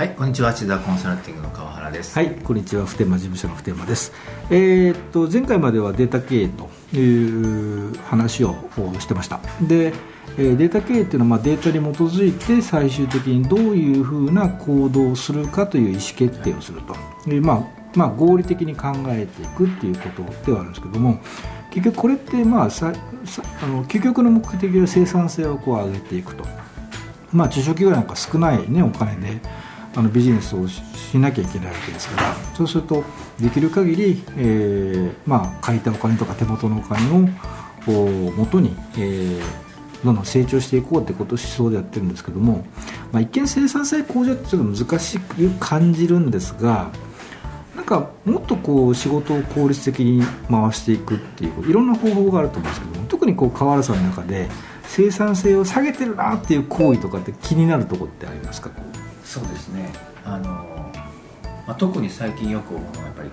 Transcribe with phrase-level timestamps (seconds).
[0.00, 2.18] はい、こんにちは、千田コンサルティングの川原です。
[2.18, 4.14] はい、こんにちは、普天間事務所の普天間です。
[4.48, 8.54] えーっと前回まではデータ経営という話を
[8.98, 9.40] してました。
[9.60, 9.92] で、
[10.38, 16.96] えーデータ経営っていうのはまあデータに基づいて最終的にどういうふうな行動をするかという意思決定をすると。
[17.28, 17.64] でまあ
[17.94, 21.20] まあ合理的に考えていくっていうことではあるんですけども、
[21.70, 22.94] 結局これってまあさ
[23.26, 26.46] さあの究極の目的は生産性をこう上げていくと。
[27.32, 29.40] まあ、中小企業なんか少ない、ね、お金で
[29.96, 30.80] あのビジネスをし
[31.18, 33.02] なきゃいけないわけですからそうすると
[33.40, 37.28] できる限り、えーまあ、借りたお金とか手元のお金を
[37.84, 39.42] こう元に、えー
[40.02, 42.64] どんどん成長していこうってことを思想でやってるんですけども、
[43.12, 46.90] まあ、一見生産性向上ってちょっと難しく感じるんですが
[47.76, 54.48] なんかもっとこう仕事を効率的に回していくっていういろんな方法があると思うんですけども特にこう川原さんの中で
[54.84, 58.70] 生産性を下げてるなっていう行為とかって気になるとこってありますか？
[59.30, 59.92] そうですね。
[60.24, 60.92] あの、
[61.64, 63.30] まあ、特に最近よく思うのはやっぱり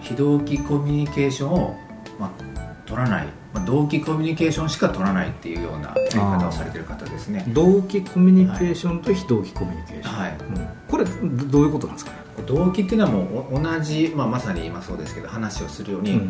[0.00, 1.76] 非同期コミュニケーションを
[2.16, 7.44] まあ取らない、まあ、同期コミュニケーションしか取らないっていうようなやり方をされてる方ですね。
[7.48, 10.36] 同期コミュニケーションと非同期コミュニケーション、はい。
[10.38, 11.10] うんこれど
[11.46, 16.20] どういうことなんですかね、同期っていうのはもうお同じ、まあ、まさに今そうですけど話をするように、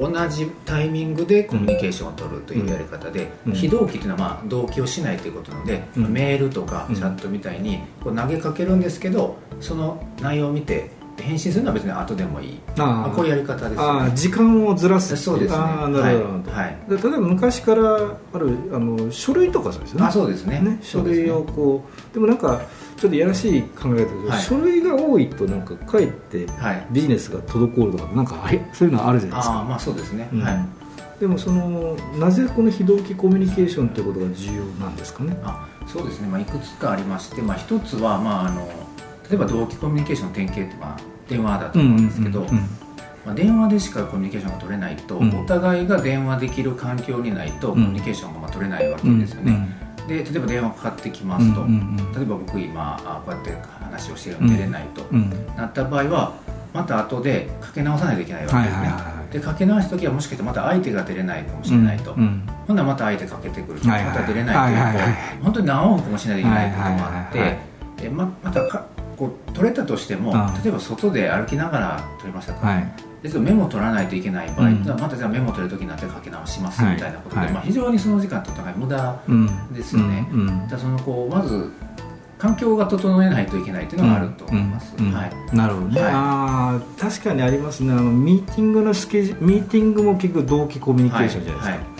[0.00, 3.52] 同じタイミングでコミュニケーションを取るというやり方で、うん。
[3.52, 6.12] 非同期っていうのはまあ同期をしないということなので、うん。
[6.12, 12.60] メールとかうんチャットみたいにこう投げかけるんですけどその内容を見て返信するのは別に後でもいい。
[12.76, 13.76] まあ、こういうやり方ですね。
[13.78, 15.16] あ時間をずらす。
[15.16, 15.56] そうですね。
[15.56, 16.64] ああなるほど、はい。
[16.64, 16.78] はい。
[16.88, 17.96] で例えば昔から
[18.32, 20.06] あるあの書類とかそうですよね。
[20.06, 20.60] あそうですね。
[20.60, 22.62] ね書類をこうでもなんか
[22.96, 24.42] ちょっとやらしい考え方だけど、はい。
[24.42, 26.86] 書類が多いとなんかかえってはい。
[26.90, 29.54] ビジネスが滞るとかなんかあれそういうのあるじゃないですか。
[29.54, 30.40] ああまあそうですね、うん。
[30.42, 30.66] はい。
[31.20, 35.38] でもそのなぜこの非同期コミュニケーションということが重要なんですかね？
[35.44, 38.66] あそうですね、まあ、いくつかありまして、まあ、一つは、まあ、あの
[39.28, 42.46] 例えば同期コミュニケーションの典型って、まあ、電話だと思うんですけど、
[43.24, 45.40] まあ、電話でしかコミュニケーションが取れないと、うん。
[45.40, 49.68] お互いが電話できる環境にないとコミュニケーションがまあ取れないわけうんですよね、
[50.06, 53.52] で例えば電話かかってきまうんすと、例えば僕今あこうやって
[53.82, 55.30] 話をしてるのに出れないと、うん。
[55.56, 56.34] なった場合は
[56.74, 58.92] また後でかけ直さないといけないわけはいですね、
[59.32, 67.56] でかけ直す時はもしかしてまた相手が出れないかもしれないと、うんうんほんならまた相手かけてくると、また出れないという、本当に何往復もしないといけないこともあって、
[68.02, 68.86] でままたか
[69.16, 70.62] こう取れたとしても、うん。
[70.62, 72.92] 例えば外で歩きながら取れましたと、はい。
[73.22, 74.84] 実はメモ取らないといけない場合、うん。
[74.84, 77.52] またじゃあメモ取る時になってかけ直しますはいみたいなことで、はい。
[77.52, 79.74] まあ、非常にその時間ってお互い無駄うん。
[79.74, 80.40] ですよね、うん。
[80.40, 80.78] うん。
[80.78, 81.70] そのこうまず
[82.38, 85.56] 環境が整えないといけないっていうのがあると思います、はい。
[85.56, 86.12] なるほどね、はい。
[86.12, 87.92] あー確かにありますね。
[87.92, 91.94] あのミーティングのスケジュールミーティングも結局同期コミュニケーションじゃないですか、はい。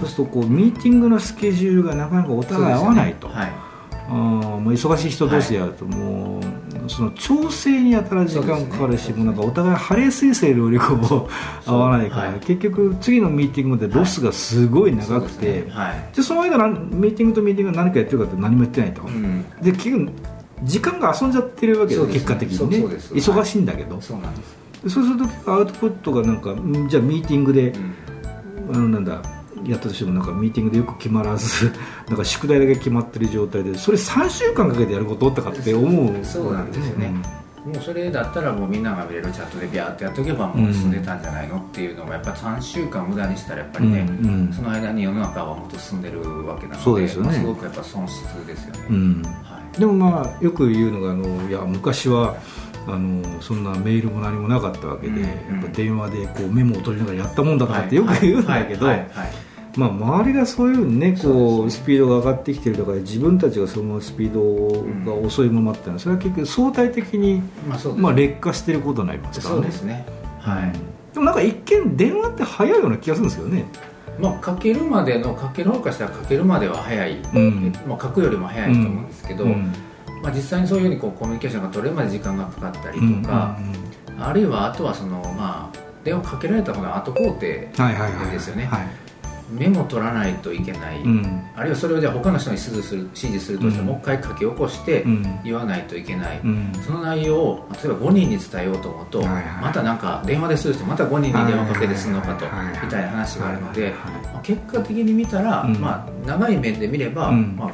[0.00, 3.67] そうするとこうミーティングのスケジュールがなかなかお互い合わないと、そうですよね
[4.08, 11.28] あーもう忙しい人同士でやるともう、その調整に当たる時間かかるし、もうなんかお互いハレー彗星のよりこ
[11.66, 12.40] う合わないから、はい。
[12.40, 15.64] 結局次のミーティングまでロスがすごいはい長くて、
[16.16, 19.44] でその間ミーティングとミーティングが何かやってるかって何もやってないと、うん。
[19.60, 20.10] で結局
[20.62, 22.78] 時間が遊んじゃってるわけで結果的にね。
[22.86, 27.94] 忙しいんだけど、そうなんです、でそうするとアウトプットがなんかんじゃあミーティングで、うん。
[28.70, 29.22] あのなんだ
[29.68, 31.72] やったとしてもなんかミーティングでよく決まらず
[32.08, 37.12] なんか宿題だけ決まってる状態でそれ3週間かけてやることとかって思うそうなんですよね。
[37.64, 44.26] もうそれだったらもうみんなが見れるチャットでビャーってやっとけばもう進んでたんじゃないのっていうのがやっぱ3週間無駄にしたらやっぱりね、うん。
[44.26, 47.28] うんその間に世の中はもっと進んでるわけなのでそうですよね。
[47.28, 49.22] まあすごくやっぱ損失ですよね、うん。
[49.22, 49.78] はい。
[49.78, 52.36] でもまあよく言うのがあのいや昔は
[52.86, 55.28] あのそんなメールも何もなかったわけで、うんや
[55.60, 59.47] っぱ電話でこうメモを取りながらやったもんだとかってよく言うんだけど、はいはいはい
[59.78, 61.66] まあ、周りがそういうふうにねこそうですね。
[61.66, 67.42] うスピードが上がってきてるとか自分たちがそのスピードが遅いままっていうのはそれは結局相対的に、
[67.96, 69.60] まあ劣化してることになりますからね。
[69.60, 70.04] そうですね。
[70.40, 70.72] はい、
[71.14, 73.66] でもなんか一見電話って早いような気がするんですよね。
[74.18, 77.72] まあかけるまでのかける方からしたらかけるまでは早い、うん。
[77.86, 79.72] まあ、書くよりも早いと思うんですけど、うん。
[80.24, 83.22] まあ、実際にそういうふうにこうコミュニケーションが取れるまで時間がかかったりうん。
[83.22, 83.56] とか、
[84.18, 89.07] あるいはあとはそのまあ電話かけられた方が後工程はいはいはいですよねはい
[89.50, 91.42] メモ取らないといけない、うん。
[91.56, 93.86] あるいはそれをじゃあ他の人に指示する指示するとして、うん。
[93.86, 95.40] もう一回書き起こしてうん。
[95.44, 96.72] 言わないといけない、うん。
[96.86, 99.44] その内容を例えば5人に伝えようと思うと、はいはい。
[99.62, 103.94] またなんか電話でする人また5人に電話かけてするのかと、はいはいみたいな話があるので、
[104.32, 105.76] まあ結果的に見たら、うん。
[105.78, 107.56] まあ、長い面で見れば、うん。
[107.56, 107.72] まあ、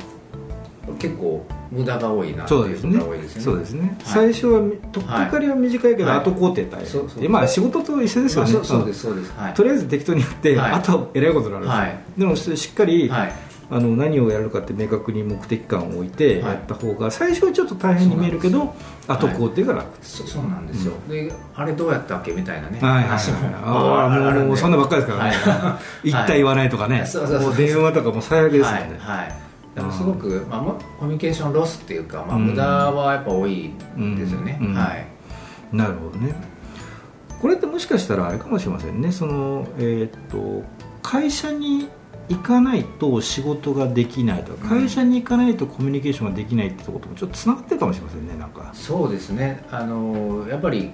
[0.99, 3.01] 結構無駄が多いなそうですね。
[3.41, 3.97] そうですね、はい。
[4.05, 4.61] 最初は
[4.93, 6.19] とっかかりは短いけど、はい。
[6.21, 6.81] 後工程大
[7.19, 9.33] 変、まあ仕事と一緒ですよね、まあそうですそうです。
[9.37, 9.55] はい。
[9.55, 10.73] とりあえず適当にやって、はい。
[10.73, 11.99] あとはえらいことになるんですよ、はい。
[12.17, 13.33] でもしっかり、はい。
[13.71, 18.75] あの何をやるかって明確に目的感を置いてやった方が、最初はちょっと大変に見えるけど
[19.09, 23.19] 後工程が楽、そそうなんですよ、であれどうやったっけみたいなねあ
[24.13, 26.11] あもうそんなばっかりですからね、はい。
[26.11, 27.07] 言った言わないとかね、
[27.57, 29.01] 電話とかも最悪ですよね、
[29.77, 29.99] はいはいだからうん。
[29.99, 32.47] すごく、まあ、もコミュニケーションロスっていうか、まあ、うん。
[32.47, 35.77] 無駄はやっぱ多いんですよね、はい。
[35.77, 36.35] なるほどね。
[37.41, 39.13] これってもしかしたらあれかもしれませんね。
[39.13, 40.65] その、えーっと
[41.03, 41.89] 会社に
[42.31, 44.81] 行かないと仕事ができないとか、うん。
[44.81, 48.71] 会社に行かないとコミュニケーションができないってとこともちょっとつながってるかもしれませんねなんか。
[48.73, 49.63] そうですね。
[49.71, 50.91] あのやっぱり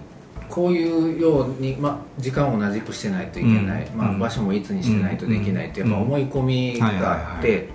[0.48, 4.14] こういうように、まあ、時間を同じくしてないといけない、まあ、うん。
[4.14, 5.90] うん場所もいつにしてないとできないって、うん。
[5.90, 6.94] やっぱ思い込みがあっ
[7.36, 7.68] はいて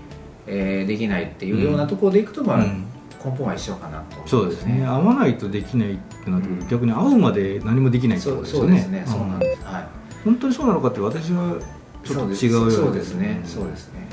[0.47, 2.85] えーできないっていうようなところでいくと、まあうん。
[3.23, 4.17] 根本は一緒かなと。
[4.27, 4.85] そうですね。
[4.85, 8.67] 会わないとできないってなってくる逆に会うまで何もできないってことですよね。
[8.67, 9.87] そうですね、そうなんです、はい。
[10.23, 11.57] 本当にそうなのかって私は
[12.03, 12.71] ちょっと違うような。
[12.71, 13.41] そうですね。
[13.43, 14.07] そうですね。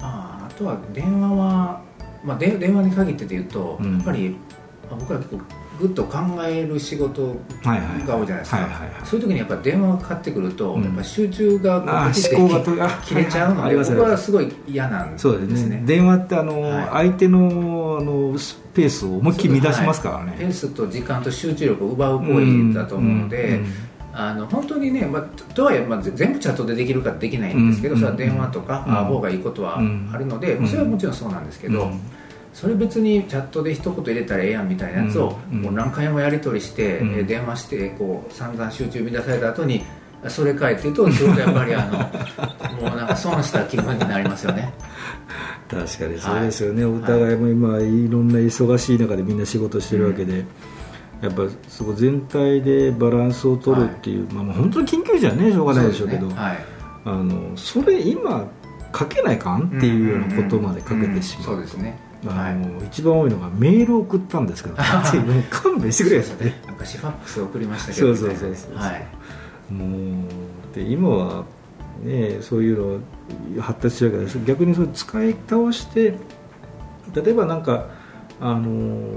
[0.00, 1.82] まああとは電話は、
[2.24, 3.96] まあ、で電話に限ってで言うと、うん。
[3.96, 4.36] やっぱり、ま
[4.92, 5.40] あ、僕は結構
[5.80, 7.34] ぐっと考える仕事
[7.64, 8.68] が多いじゃないですか、
[9.04, 10.84] そういう時にやっぱ電話がかかってくると、うん。
[10.84, 15.32] やっぱ集中がこうあ思考が切れちゃうので、僕はすごい嫌なんですね。
[15.34, 15.82] そうですね。
[15.84, 16.88] 電話ってあの、はい。
[16.90, 18.36] 相手のあの
[18.74, 23.66] ペースを思いっきり乱しますからね、ペースと時間と集中力を奪う行為だと思うので、うん
[24.16, 28.96] あの本当にね、まあ、ととはいえ、まあ、ぜ全部チャットでできるかできないんですけど、うんそれは電話とか、うん。
[28.96, 30.08] あ方がいいことはうん。
[30.14, 30.68] あるので、うん。
[30.68, 32.00] それはもちろんそうなんですけど、うん
[32.54, 35.62] それ別にチャットで一言入れたらええやんみたいなやつを、うん。
[35.62, 37.08] もう何回もやり取りして、うん。
[37.14, 39.84] えー電話してこう散々集中乱された後に
[40.28, 44.72] それかいっていうとすごくやっぱりあの もうなんか損した気分になりますよね。
[45.68, 50.44] 確かにそうですよね、お互いも今いろんな忙しい中でみんな仕事してるわけで、
[51.20, 56.34] やっぱそこ全体でバランスを取るっていう、まあ、もう本当に緊急時はねしょうがないでしょうけどね。
[56.36, 56.58] はい。
[57.06, 58.46] あのそれ今
[58.92, 61.60] かけないかんっていうようなことまでかけてしまう,、ん。
[61.60, 61.66] んん。
[61.66, 64.76] そうですねあの一番多いのがメールを送ったんですけど
[65.50, 66.44] 勘弁してくれよって。
[66.44, 69.06] ねなんかシファックス送りましたけどそうそうそうそうはい。
[69.72, 70.26] も
[70.72, 71.44] うで今は
[72.02, 73.00] ねそういう
[73.56, 76.14] の発達してるから逆にそれ使い倒して
[77.14, 77.86] 例えばなんか
[78.40, 79.08] あの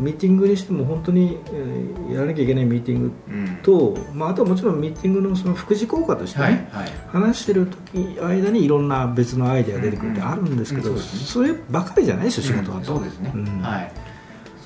[0.00, 3.56] ミーティングにしても本当に、えーやらなきゃいけないミーティングうん。
[3.62, 6.90] と、まあ、あとはもちろんミーティングのその副次効果としてね、はいはい。
[7.08, 11.22] 話してる時間にいろんな別のアイデアが出てくるってあるんですけど、うんうんうんそね。
[11.24, 13.44] そればかりじゃないですよ仕事だと、うんそうですね、うん。
[13.62, 13.92] はい。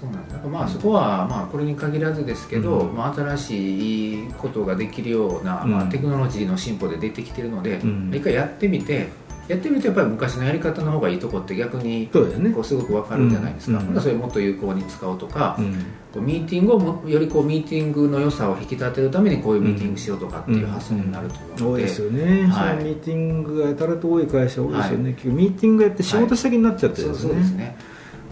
[0.00, 0.46] そうなんです。
[0.46, 2.96] まあそこはまあこれに限らずですけど、うん。
[2.96, 5.90] まあ、新しいことができるような、まあ、うん。
[5.90, 8.10] テクノロジーの進歩で出てきてるので、うん。
[8.14, 9.08] 一回やってみて
[9.48, 12.50] やってみるとやっぱり昔のやり方の方がいいとこって逆にそうですね。
[12.50, 14.00] こうすごくわかるじゃないですか、うん。
[14.00, 15.72] それをもっと有効に使おうとか、うん。
[16.12, 22.76] こうミーティングをもよりこうミーティングの良さを引き立てるためにこういうミーティングしようとかっていう発想になると思うので、多いですよね、はい。
[22.76, 27.76] そのミーティングがやたらと多い会社多いですよね、結局ミーティングやって仕事先になっちゃってるんですね,、そうですね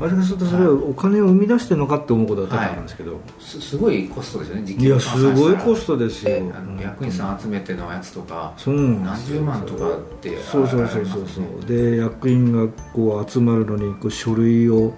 [0.02, 11.66] 私からするとそれはお金を生み出してるのかって思うことが多々あるんですけど、すすごいコストですよね時いやすごいコストですよ、あの役員さん集めてのやつとか、そうなん何十万とかってそうそうそうそうそう。
[11.66, 14.92] で役員がこう集まるのにこう書類を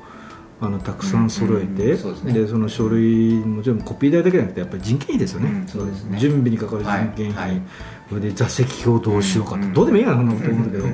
[0.61, 1.97] あのたくさん揃えて、
[2.33, 6.19] でその書類もちろんコピー代だけじゃなくてやっぱり人件費ですよね、うんそうですね。
[6.19, 7.63] 準備にかかる人件費、はいはい。
[8.09, 10.85] それで座席表どうしようかと、うんうんどうでもいいやなと思うんだけど、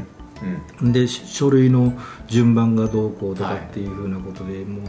[0.81, 0.93] うん。
[0.93, 1.93] でし書類の
[2.29, 4.85] 順番がどうこうとかっていうふうなことで、もう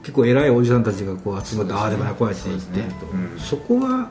[0.00, 1.78] 結構偉いおじさんたちがこう集まって、ね。
[1.78, 3.38] ああでもないこうやって言ってねとうん。
[3.38, 4.10] そこは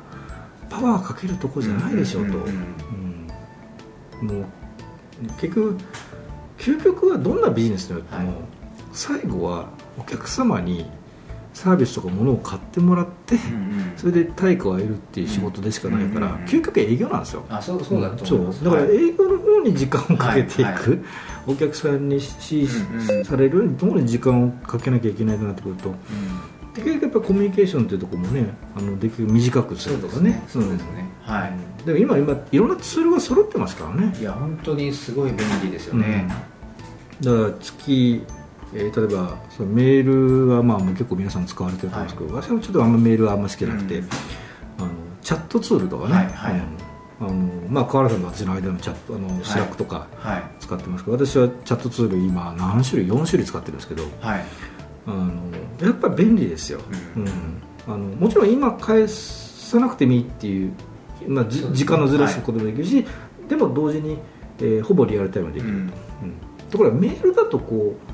[0.69, 4.27] パワーかけるとこじゃないでしょうと、うん。
[4.27, 4.45] もう
[5.39, 5.77] 結局
[6.57, 8.37] 究極はどんなビジネスによっても、はい。
[8.91, 10.85] 最後はお客様に
[11.53, 13.37] サービスとか物を買ってもらって、
[13.95, 17.45] それで対価を得るっていう仕事でしかないから、究極は営業なんですよ。
[17.49, 18.65] あそうそうだと思いそう。
[18.65, 21.05] だから営業の方に時間をかけていく、
[21.45, 25.93] お客さんに支持されるどこに時間をかけなきゃいけないとなってくると
[26.73, 30.41] 結局やっぱりコミュニケーションっていうところもねあのできる短くするとかね。
[30.43, 30.65] ですね。
[30.65, 31.05] そうですね。
[31.21, 31.53] はい。
[31.79, 31.85] うん。
[31.85, 34.15] でも今今いろんなツールが揃ってますからね。
[34.19, 36.27] いや本当にすごい便利ですよね、
[37.21, 38.23] だから月、
[38.75, 44.05] えー例えばそのメールはまあもう結構皆さん使われてると思うんですけど、私はちょっとあんまメールはあんま好きじゃなくて、うん。
[44.79, 44.87] あの
[45.21, 46.53] チャットツールとかね、はいはい。
[46.53, 46.61] うん。
[47.19, 47.33] あの
[47.69, 50.43] まあ、川原さんと私の間のチャットあのスラックとかはい。
[50.59, 54.43] 使ってますけど、私はチャットツール今何種類4種類使ってるんですけどはい。
[55.05, 55.33] あの
[55.85, 56.79] やっぱり便利ですよ、
[57.15, 57.25] ううん。
[57.25, 57.29] ん
[57.87, 60.73] あのもちろん今返さなくてもいいっていう、
[61.27, 63.05] まあ、時間のずらすこともできるし、
[63.47, 64.17] でも同時に、
[64.59, 65.83] えーほぼリアルタイムでできると、うん。
[65.83, 65.91] うん。
[66.71, 68.12] ところがメールだとこう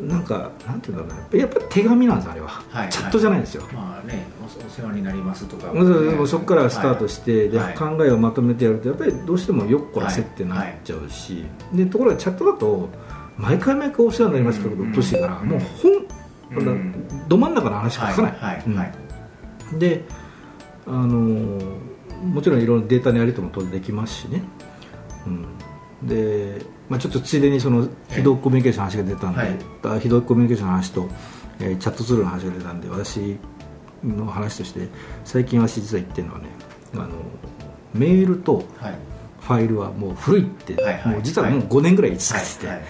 [0.00, 1.40] なんかなんていうんだろうな。
[1.40, 7.74] やっぱり手紙なんですあれは、はいチャットじゃないんですよ、まあねおお世話になりますとか、まずもうそこからスタートして、ではい。
[7.74, 12.88] 考えをまとめてやるとやっぱりどうしてもよっこらせってなっちゃうし、でところがチャットだと
[13.36, 15.92] 毎回毎回お世話になりますってことうっとうしいから、うんもう本、
[16.56, 17.28] うん。
[17.28, 18.92] ど真ん中の話しか書かない、
[19.78, 20.04] で
[20.86, 24.42] あのーもちろんいろんなデータのやり取りも当然できますしね、
[25.26, 25.46] うん、
[26.04, 30.00] で、まあ、ちょっとついでにその非同期コミュニケーションの話が出たんで、はい。
[30.22, 31.08] コミュニケーションの話と、
[31.60, 33.38] えーチャットツールの話が出たんで私
[34.02, 34.88] の話として
[35.24, 36.46] 最近私実は言ってるのはね
[36.94, 37.08] あの
[37.94, 38.94] メールとはい。
[39.40, 41.12] ファイルはもう古いって、はいはい。
[41.14, 42.82] もう実はもう5年ぐらい言い続はいけてて、はい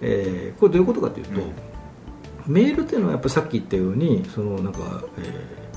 [0.00, 1.44] えーこれどういうことかというと、う
[2.50, 2.54] ん。
[2.54, 4.80] メールっていうのはやっぱさっき言ったようにそのなんか、
[5.18, 5.67] えーえー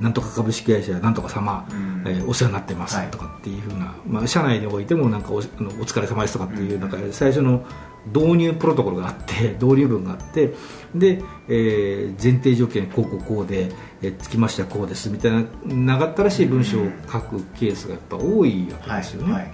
[0.00, 2.02] なんとか株式会社なんとか様、うん。
[2.06, 3.08] えーお世話になってますはい。
[3.08, 6.80] とかっていうふうな、まあ、社内においてもなんかおお疲れ様ですとかっていううん。
[6.80, 7.64] なんか最初の
[8.12, 10.54] 導入プロトコルがあって 導入文があって
[10.94, 13.70] で、えー前提条件こうこうこうで、
[14.02, 19.50] えーつきましてはこうですみたいな長ったらしい文章を書くケースがやっぱ多いわけはいですよね、はい。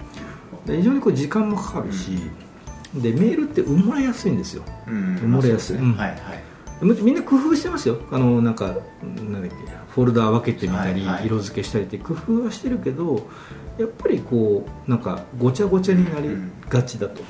[0.65, 2.17] で非常にこう時間もかかるし、
[2.93, 4.63] でメールって埋もれやすいんですよ。
[4.87, 5.15] うん。
[5.15, 5.77] 埋もれやすい。
[5.77, 5.87] はい。
[5.95, 6.17] はい
[6.81, 7.97] みみんな工夫してますよ。
[8.11, 9.49] あのなんかなんだっけ
[9.89, 11.25] フォルダー分けてみたり、はいはい。
[11.27, 13.27] 色付けしたりって工夫はしてるけど
[13.77, 16.29] やっぱりこうなんかごちゃごちゃになり
[16.69, 17.21] がちだと、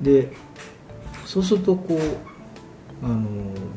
[0.00, 0.32] で
[1.26, 3.26] そうするとこうあの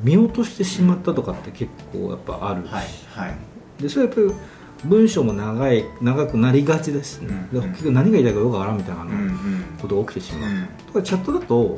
[0.03, 2.85] 見落としてしまったとかって結構やっぱあるし、はい
[3.27, 3.81] はい。
[3.81, 4.39] でそれはやっぱり
[4.85, 9.63] 文章も長い長くなりがちですね、うんで結局何が言いたいかよくわからんみたいなうんうん。
[9.81, 10.61] ことが起きてしまう、うん。
[10.61, 11.77] だからチャットだと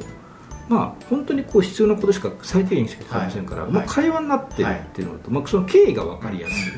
[0.68, 3.72] まあ本当にこう必要なことしか最低限しか書きませんから、はい。
[3.72, 6.74] まあ、会話になってるっていうのと、まあ、その経緯が分かりやすい。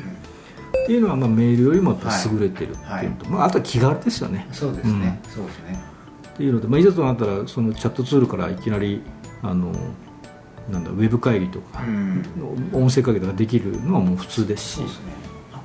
[0.84, 1.98] っていうのは、まあ、メールよりも
[2.30, 4.46] 優れてるっていうのと、まあ、あとは気軽ですよね。
[4.52, 5.20] そうですね。
[5.34, 5.82] そうですね。
[6.34, 9.02] っていうので、まあ、いざとなったらそのチャットツールからいきなり
[9.42, 9.72] あの
[10.70, 12.22] なんだウェブ会議とか、うん。
[12.72, 14.74] 音声会議とかできるのはもう普通ですし。
[14.76, 15.12] そうですね。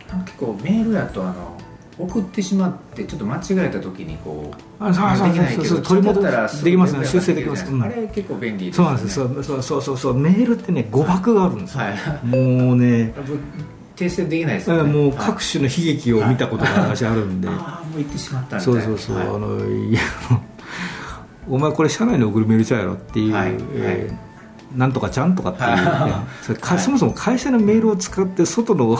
[0.09, 1.57] あ結構メールやとあの
[1.97, 7.05] 送ってしまってちょっと間違えた時にこうあそうそうできないけど取り戻ったらできますね。
[7.05, 7.65] 修正できます。
[7.71, 7.83] うん。
[7.83, 9.43] あれ結構便利ですそうなんですよ。
[9.43, 11.91] そうそうそうそうメールってね誤爆があるんですよ、は
[12.23, 12.25] い。
[12.25, 13.13] もうね。
[13.95, 14.91] 訂正できないですよね。
[14.91, 15.17] もうはい。
[15.17, 18.81] 各種の悲劇を見たことが私あるんで、ああもう行ってしまったみたいな。
[18.81, 19.27] そうそうそう、はい。
[19.27, 19.99] あのいや
[21.47, 23.55] お前これ社内に送るメールちゃうやろっていう、はい。
[23.75, 24.33] えー
[24.75, 26.09] なんとかちゃんとかっていう、はい。
[26.09, 28.97] ねそれかそもそも会社のメールを使って外の、うんうん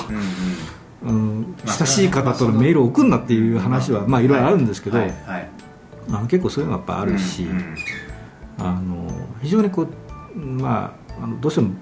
[1.06, 5.50] うん、まあ親しい方とのメールを送るなっていう話は、まあいろいろあるんですけど、はいはい。
[6.10, 7.76] あの結構そういうのがやっぱあるし、うんうん。
[8.58, 9.88] あの非常にこ
[10.36, 11.74] う、まあ、あのどうしても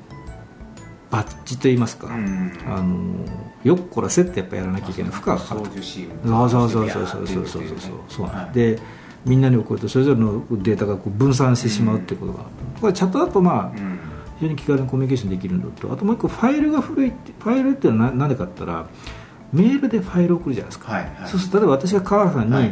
[1.10, 2.51] バッジと言いますか、うん。
[2.68, 3.25] あの
[3.63, 5.12] よっこらせってやっぱやらなきゃいけない。
[5.12, 5.62] 負荷がかかる。
[5.62, 8.80] そうそうそうそうそうそうそうそうそうはいで
[9.25, 12.40] みんなに送るとそれぞれのデータがこう分散してしまうっていうことが、
[12.80, 13.90] これチャットだとまあうん
[14.41, 18.89] 非常に気軽にコミュニケーションできるのとあともう一個ファイルが古いってファイルっていうのは何でかって言ったら
[19.53, 21.29] メールでファイルを送るじゃないですか、はいはい。
[21.29, 22.65] そうすると例えば私が川原さんに、はい。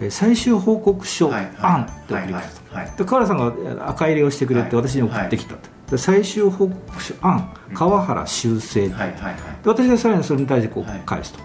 [0.00, 9.34] えー最終報告書はい案って送りますと、はいはいで川原さんが赤入れをしてくれてはい私に送ってきたと、で最終報告書案川原修正、はいはいはい。
[9.62, 10.98] で私がさらにそれに対してこはい。
[10.98, 11.38] う返すと、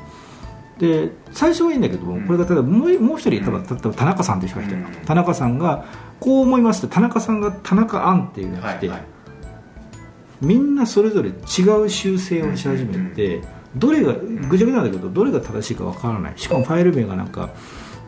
[0.79, 2.25] で最初はいいんだけども、うん。
[2.25, 3.67] これが例えばもうもう一人例えばうん。
[3.67, 4.85] 例えば田中さんという人がいて、うん。
[5.05, 5.85] 田中さんが
[6.19, 9.07] こう思いますって田中さんが田中案っていうのが来て、はいはい
[10.41, 11.33] みんなそれぞれ違
[11.83, 13.41] う修正をし始めて、
[13.75, 16.33] どれがぐちゃぐちゃなんだけどどれが正しいかわからない。
[16.35, 17.49] しかもファイル名がなんか、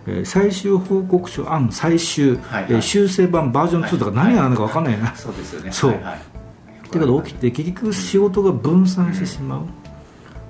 [0.08, 2.66] えー最終報告書案最終、はいはい。
[2.70, 5.72] えー修正版バージョン2とか何が何だかわかんないな、そうですよね。
[5.72, 5.92] そう。
[5.92, 6.18] はいはい。
[6.18, 9.66] ってことが起きて結局仕事が分散してしまう、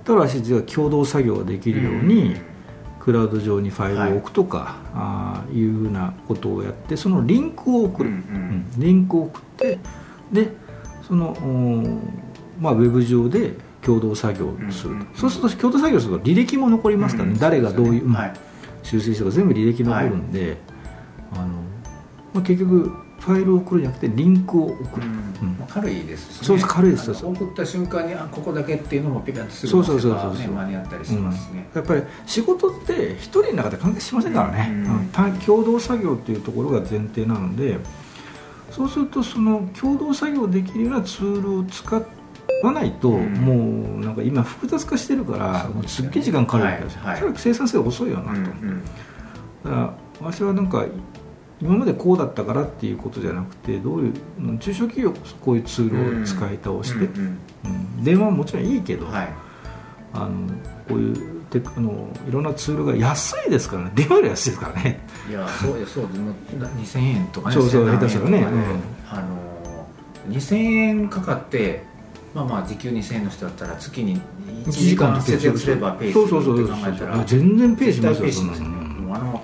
[0.06, 2.36] だから私は共同作業ができるように、
[3.00, 8.22] クラウド上にファイルを置くとか、ああいうふうなことをやってそのリンクを送る、うんうん。
[8.24, 8.82] うん。
[8.82, 9.80] リンクを送って
[10.32, 10.54] で
[11.10, 18.14] その、おまあ、ウェブ上で共同作業をすると、うんうんそうすると共同作業すると履歴も残りますからね、うん誰がどういう、うん。
[18.14, 18.34] はい。
[18.84, 20.58] 修正したか全部履歴残るんで、
[21.34, 21.48] あの
[22.34, 25.08] まあ、結局ファイルを送るんじゃなくてリンクを送る、
[25.42, 25.58] うん。
[25.60, 26.48] まあ軽いですしね。
[26.48, 27.12] そうそう軽いです。
[27.12, 30.34] 送った瞬間にあここだけっていうのもピカッとすぐそうそうそうそう。
[30.34, 37.78] ね間に合ったりしますしねやっぱり仕事って一人の中で完結しませんからね、うん共同作業っていうところが前提なので
[38.80, 42.02] そうするとその共同作業できるようなツールを使
[42.64, 43.34] わないと、うん。
[43.34, 47.20] もうなんか今複雑化してるからもうすっげえ時間かかるわけですよ、はいはい。
[47.20, 50.86] それは生産性遅いよなと、だから私はなんか
[51.62, 57.10] 今までこうだったからっていうことじゃなくてどういううん中小企業こういうツールを使い倒して、
[58.02, 59.34] 電話はもちろんいいけど、はい。
[60.14, 60.48] あの
[60.88, 63.92] こういうテクあのいろんなツールが安いですからね。
[63.96, 65.00] 電話より安いですからね。
[65.30, 66.34] いやそうよそうでも
[66.82, 68.48] 2000円とかねそうそう1000下手したらね。
[69.10, 69.88] あの
[70.30, 71.84] 2000円かかって、
[72.36, 74.22] まあまあ時給2000円の人だったら月に1
[74.66, 76.44] 1時時間間節約すればペースそうそう。
[76.44, 78.48] そうって考えたら全然ペースしますよそん
[79.10, 79.44] なの。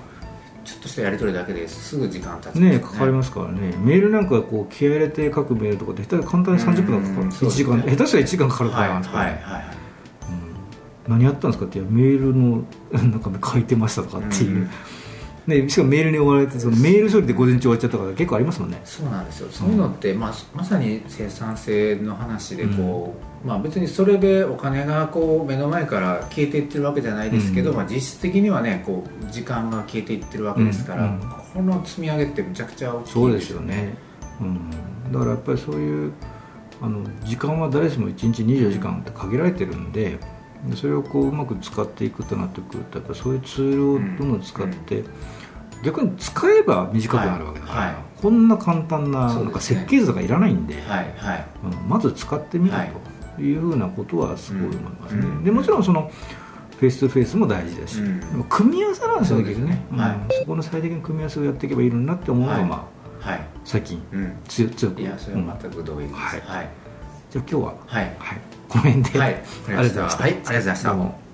[0.64, 2.78] ちょっとしたやり取りだけですぐ時間経つね。
[2.80, 3.74] かかりますからね。
[3.78, 7.22] メールなんかこう気合い入れて書くメールとかって下手に簡単に30分かかる。
[7.22, 7.82] うん1時間。
[7.82, 9.85] 下手したら1時間かかるかはいらなんですかはいらねはい
[11.08, 14.68] 何やったんですかっていやメールのなんか書いてましたとかっていう、
[15.46, 18.80] ね、しかもメールに追われてそのメール処理で午前中終わっちゃったから結構ありますもんね。
[18.84, 19.48] そうなんですよ。
[19.50, 27.76] そういうのって、まあ、まさに生産性の話でこう、まあ、別にそれでお金がこう目の前から消えていってるわけじゃないですけど、うん。
[27.76, 31.36] まあ、実質的にはねこう時間が消えていってるわけですから、うん。
[31.56, 33.94] この積み上げってむちゃくちゃ大きいそうですよね、
[34.42, 36.12] うん、だからやっぱりそういう
[36.82, 40.18] あの時間は誰しも1日24時間って限られてるんでで
[40.74, 45.04] それをこううまく使っていくとなってくるとやっぱりそういうツールをどんどん使って、
[45.84, 51.46] 逆に使えば短くなるわけだから、こんな簡単ななんか設計図とかいらないんで、はいはい。
[51.64, 52.92] うんまず使ってみるはい。
[53.36, 55.44] というふうなことはすごい思いますね、うん。
[55.44, 56.10] でもちろんその
[56.78, 58.00] face to face も大事だし、
[58.48, 59.54] 組み合わせなんですよね。
[59.54, 59.86] ね。
[59.92, 59.98] うん。
[60.40, 62.64] そこの最適な組み合わせをやっていけばいいのになって思うのが、はい。
[62.64, 62.88] ま
[63.22, 65.02] あ、はい、最近うん、強強く。
[65.02, 66.40] いやそれは全く同意です、はい。
[66.40, 66.85] はい
[67.36, 68.04] じゃあ今日は、はい。
[68.18, 68.38] はい、
[68.68, 69.34] この辺で、はい。
[69.34, 69.36] あ
[69.68, 70.32] りがとうございました、はい。
[70.32, 70.82] ありがとうございまし
[71.20, 71.25] た